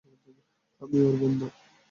[0.81, 1.47] আমি ওর বন্ধু।